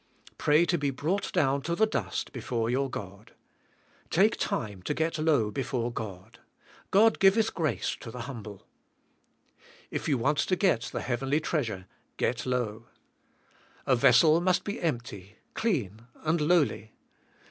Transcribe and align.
Pray 0.39 0.65
to 0.65 0.79
be 0.79 0.89
brought 0.89 1.31
down 1.31 1.61
to 1.61 1.75
the 1.75 1.85
dust 1.85 2.31
before 2.33 2.71
your 2.71 2.89
God. 2.89 3.33
Take 4.09 4.35
time 4.35 4.81
to 4.81 4.95
get 4.95 5.19
low 5.19 5.51
before 5.51 5.91
God. 5.93 6.39
God 6.89 7.19
giveth 7.19 7.53
grace 7.53 7.95
to 7.99 8.09
the 8.09 8.21
humble. 8.21 8.65
If 9.91 10.09
you 10.09 10.17
want 10.17 10.39
to 10.39 10.55
get 10.55 10.89
the 10.91 11.01
heavenly 11.01 11.39
treas 11.39 11.67
Thk 11.67 11.85
hkavkni^y 12.17 12.17
trkasurk. 12.17 12.19
171 12.23 12.27
ure, 12.27 12.33
g'et 12.33 12.45
low. 12.73 12.85
A 13.85 13.95
vessel 13.95 14.41
must 14.41 14.63
be 14.63 14.81
empty, 14.81 15.35
clean 15.53 16.01
and 16.23 16.41
lowly. 16.41 16.93